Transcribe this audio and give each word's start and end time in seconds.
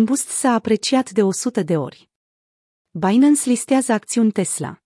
Boost 0.00 0.28
s-a 0.28 0.52
apreciat 0.52 1.10
de 1.10 1.22
100 1.22 1.62
de 1.62 1.76
ori. 1.76 2.10
Binance 2.90 3.48
listează 3.48 3.92
acțiuni 3.92 4.32
Tesla. 4.32 4.82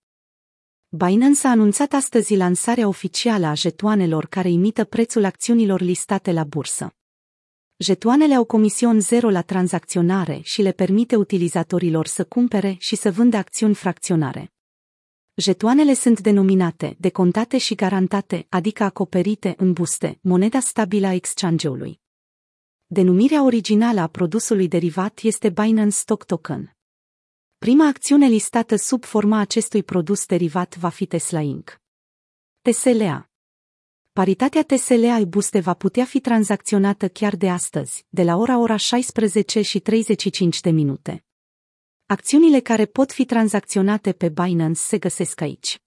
Binance 0.89 1.47
a 1.47 1.49
anunțat 1.49 1.93
astăzi 1.93 2.35
lansarea 2.35 2.87
oficială 2.87 3.45
a 3.45 3.53
jetoanelor 3.53 4.25
care 4.25 4.49
imită 4.49 4.83
prețul 4.83 5.23
acțiunilor 5.23 5.81
listate 5.81 6.31
la 6.31 6.43
bursă. 6.43 6.95
Jetoanele 7.77 8.33
au 8.33 8.45
comision 8.45 8.99
zero 8.99 9.29
la 9.29 9.41
tranzacționare 9.41 10.39
și 10.43 10.61
le 10.61 10.71
permite 10.71 11.15
utilizatorilor 11.15 12.07
să 12.07 12.23
cumpere 12.23 12.75
și 12.79 12.95
să 12.95 13.11
vândă 13.11 13.37
acțiuni 13.37 13.75
fracționare. 13.75 14.53
Jetoanele 15.35 15.93
sunt 15.93 16.19
denominate, 16.19 16.95
decontate 16.99 17.57
și 17.57 17.75
garantate, 17.75 18.45
adică 18.49 18.83
acoperite 18.83 19.53
în 19.57 19.73
buste, 19.73 20.19
moneda 20.21 20.59
stabilă 20.59 21.07
a 21.07 21.13
exchange-ului. 21.13 22.05
Denumirea 22.89 23.43
originală 23.43 23.99
a 23.99 24.07
produsului 24.07 24.67
derivat 24.67 25.19
este 25.23 25.49
Binance 25.49 25.95
Stock 25.95 26.23
Token. 26.23 26.75
Prima 27.57 27.87
acțiune 27.87 28.27
listată 28.27 28.75
sub 28.75 29.03
forma 29.03 29.39
acestui 29.39 29.83
produs 29.83 30.25
derivat 30.25 30.77
va 30.77 30.89
fi 30.89 31.05
Tesla 31.05 31.39
Inc. 31.39 31.81
TSLA 32.61 33.29
Paritatea 34.13 34.63
TSLA 34.63 35.25
buste 35.25 35.59
va 35.59 35.73
putea 35.73 36.05
fi 36.05 36.19
tranzacționată 36.19 37.07
chiar 37.07 37.35
de 37.35 37.49
astăzi, 37.49 38.05
de 38.09 38.23
la 38.23 38.35
ora 38.35 38.57
ora 38.57 38.75
16 38.75 39.61
și 39.61 39.79
35 39.79 40.61
de 40.61 40.69
minute. 40.69 41.25
Acțiunile 42.05 42.59
care 42.59 42.85
pot 42.85 43.11
fi 43.11 43.25
tranzacționate 43.25 44.13
pe 44.13 44.29
Binance 44.29 44.79
se 44.79 44.97
găsesc 44.97 45.41
aici. 45.41 45.81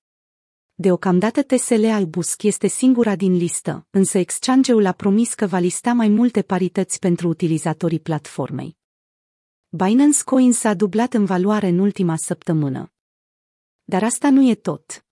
Deocamdată 0.80 1.42
TSLA 1.42 2.04
Busc 2.04 2.42
este 2.42 2.66
singura 2.66 3.16
din 3.16 3.36
listă, 3.36 3.86
însă 3.90 4.18
exchange-ul 4.18 4.86
a 4.86 4.92
promis 4.92 5.34
că 5.34 5.46
va 5.46 5.58
lista 5.58 5.92
mai 5.92 6.08
multe 6.08 6.42
parități 6.42 6.98
pentru 6.98 7.28
utilizatorii 7.28 8.00
platformei. 8.00 8.76
Binance 9.68 10.22
Coin 10.24 10.52
s-a 10.52 10.74
dublat 10.74 11.14
în 11.14 11.24
valoare 11.24 11.68
în 11.68 11.78
ultima 11.78 12.16
săptămână. 12.16 12.92
Dar 13.84 14.02
asta 14.02 14.30
nu 14.30 14.48
e 14.48 14.54
tot. 14.54 15.04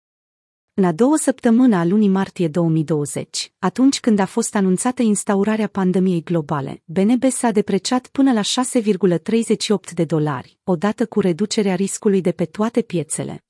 În 0.75 0.85
a 0.85 0.93
doua 0.93 1.17
săptămână 1.17 1.77
a 1.77 1.85
lunii 1.85 2.09
martie 2.09 2.49
2020, 2.49 3.53
atunci 3.59 4.01
când 4.01 4.19
a 4.19 4.27
fost 4.27 4.55
anunțată 4.55 5.03
instaurarea 5.03 5.69
pandemiei 5.69 6.23
globale, 6.23 6.83
BNB 6.85 7.25
s-a 7.25 7.51
depreciat 7.51 8.07
până 8.07 8.33
la 8.33 8.41
6,38 8.41 9.93
de 9.95 10.05
dolari, 10.05 10.59
odată 10.65 11.07
cu 11.07 11.21
reducerea 11.21 11.75
riscului 11.75 12.21
de 12.21 12.33
pe 12.33 12.45
toate 12.45 12.83
piețele. 12.83 13.43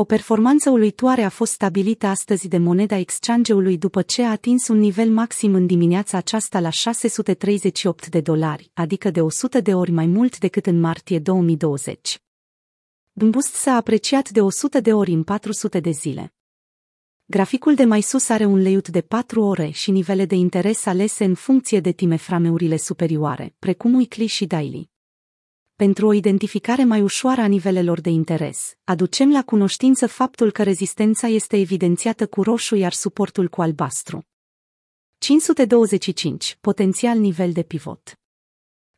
O 0.00 0.04
performanță 0.04 0.70
uluitoare 0.70 1.22
a 1.22 1.28
fost 1.28 1.52
stabilită 1.52 2.06
astăzi 2.06 2.48
de 2.48 2.58
moneda 2.58 2.96
exchange-ului 2.96 3.78
după 3.78 4.02
ce 4.02 4.22
a 4.22 4.30
atins 4.30 4.68
un 4.68 4.78
nivel 4.78 5.10
maxim 5.10 5.54
în 5.54 5.66
dimineața 5.66 6.16
aceasta 6.16 6.60
la 6.60 6.70
638 6.70 8.08
de 8.08 8.20
dolari, 8.20 8.70
adică 8.74 9.10
de 9.10 9.20
100 9.20 9.60
de 9.60 9.74
ori 9.74 9.90
mai 9.90 10.06
mult 10.06 10.38
decât 10.38 10.66
în 10.66 10.80
martie 10.80 11.18
2020. 11.18 12.18
Boost 13.12 13.54
s-a 13.54 13.72
apreciat 13.72 14.30
de 14.30 14.40
100 14.40 14.80
de 14.80 14.92
ori 14.92 15.12
în 15.12 15.22
400 15.22 15.80
de 15.80 15.90
zile. 15.90 16.34
Graficul 17.24 17.74
de 17.74 17.84
mai 17.84 18.00
sus 18.00 18.28
are 18.28 18.44
un 18.44 18.58
leiut 18.58 18.88
de 18.88 19.00
4 19.00 19.42
ore 19.42 19.70
și 19.70 19.90
nivele 19.90 20.24
de 20.24 20.34
interes 20.34 20.86
alese 20.86 21.24
în 21.24 21.34
funcție 21.34 21.80
de 21.80 21.92
timeframeurile 21.92 22.76
superioare, 22.76 23.54
precum 23.58 23.94
weekly 23.94 24.26
și 24.26 24.46
daily. 24.46 24.90
Pentru 25.84 26.06
o 26.06 26.12
identificare 26.12 26.84
mai 26.84 27.00
ușoară 27.00 27.40
a 27.40 27.46
nivelelor 27.46 28.00
de 28.00 28.10
interes, 28.10 28.74
aducem 28.84 29.30
la 29.32 29.42
cunoștință 29.42 30.06
faptul 30.06 30.50
că 30.50 30.62
rezistența 30.62 31.26
este 31.26 31.56
evidențiată 31.56 32.26
cu 32.26 32.42
roșu 32.42 32.74
iar 32.74 32.92
suportul 32.92 33.48
cu 33.48 33.62
albastru. 33.62 34.26
525. 35.18 36.58
Potențial 36.60 37.18
nivel 37.18 37.52
de 37.52 37.62
pivot. 37.62 38.18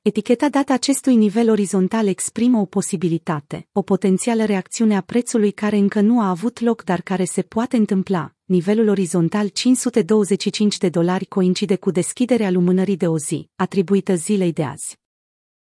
Eticheta 0.03 0.49
dată 0.49 0.73
acestui 0.73 1.17
nivel 1.17 1.51
orizontal 1.51 2.07
exprimă 2.07 2.59
o 2.59 2.65
posibilitate, 2.65 3.69
o 3.73 3.83
potențială 3.83 4.45
reacțiune 4.45 4.97
a 4.97 5.01
prețului 5.01 5.51
care 5.51 5.77
încă 5.77 6.01
nu 6.01 6.21
a 6.21 6.29
avut 6.29 6.61
loc, 6.61 6.85
dar 6.85 7.01
care 7.01 7.25
se 7.25 7.43
poate 7.43 7.77
întâmpla. 7.77 8.35
Nivelul 8.45 8.89
orizontal 8.89 9.49
525 9.49 10.79
de 10.79 10.89
dolari 10.89 11.25
coincide 11.25 11.77
cu 11.77 11.91
deschiderea 11.91 12.51
lumânării 12.51 12.97
de 12.97 13.07
o 13.07 13.19
zi, 13.19 13.51
atribuită 13.57 14.15
zilei 14.15 14.53
de 14.53 14.65
azi. 14.65 15.00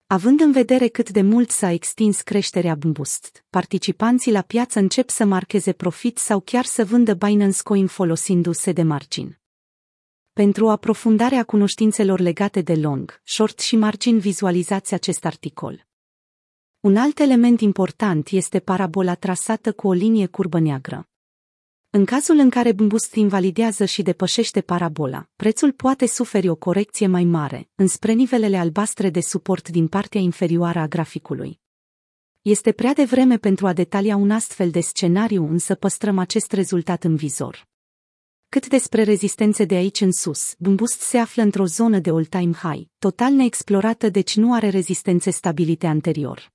Având 0.08 0.40
în 0.40 0.52
vedere 0.52 0.88
cât 0.88 1.10
de 1.10 1.22
mult 1.22 1.50
s-a 1.50 1.70
extins 1.70 2.20
creșterea 2.20 2.74
Boost, 2.74 3.44
participanții 3.50 4.32
la 4.32 4.42
piață 4.42 4.78
încep 4.78 5.10
să 5.10 5.24
marcheze 5.24 5.72
profit 5.72 6.18
sau 6.18 6.40
chiar 6.40 6.64
să 6.64 6.84
vândă 6.84 7.14
Binance 7.14 7.62
Coin 7.62 7.86
folosindu-se 7.86 8.72
de 8.72 8.82
margin. 8.82 9.38
Pentru 10.32 10.68
aprofundarea 10.68 11.44
cunoștințelor 11.44 12.20
legate 12.20 12.60
de 12.60 12.74
long, 12.74 13.20
short 13.24 13.58
și 13.58 13.76
margin 13.76 14.18
vizualizați 14.18 14.94
acest 14.94 15.24
articol. 15.24 15.86
Un 16.80 16.96
alt 16.96 17.18
element 17.18 17.60
important 17.60 18.28
este 18.28 18.60
parabola 18.60 19.14
trasată 19.14 19.72
cu 19.72 19.88
o 19.88 19.92
linie 19.92 20.26
curbă 20.26 20.58
neagră. 20.58 21.08
În 21.96 22.04
cazul 22.04 22.38
în 22.38 22.50
care 22.50 22.72
Boost 22.72 23.14
invalidează 23.14 23.84
și 23.84 24.02
depășește 24.02 24.60
parabola, 24.60 25.28
prețul 25.36 25.72
poate 25.72 26.06
suferi 26.06 26.48
o 26.48 26.54
corecție 26.54 27.06
mai 27.06 27.24
mare, 27.24 27.68
înspre 27.74 28.12
nivelele 28.12 28.56
albastre 28.56 29.10
de 29.10 29.20
suport 29.20 29.68
din 29.68 29.88
partea 29.88 30.20
inferioară 30.20 30.78
a 30.78 30.86
graficului. 30.86 31.60
Este 32.42 32.72
prea 32.72 32.92
devreme 32.92 33.36
pentru 33.36 33.66
a 33.66 33.72
detalia 33.72 34.16
un 34.16 34.30
astfel 34.30 34.70
de 34.70 34.80
scenariu, 34.80 35.48
însă 35.50 35.74
păstrăm 35.74 36.18
acest 36.18 36.52
rezultat 36.52 37.04
în 37.04 37.16
vizor. 37.16 37.66
Cât 38.48 38.68
despre 38.68 39.02
rezistențe 39.02 39.64
de 39.64 39.74
aici 39.74 40.00
în 40.00 40.12
sus, 40.12 40.54
Boost 40.58 41.00
se 41.00 41.18
află 41.18 41.42
într-o 41.42 41.66
zonă 41.66 41.98
de 41.98 42.10
all-time 42.10 42.52
high, 42.52 42.86
total 42.98 43.32
neexplorată 43.32 44.08
deci 44.08 44.36
nu 44.36 44.54
are 44.54 44.68
rezistențe 44.68 45.30
stabilite 45.30 45.86
anterior. 45.86 46.54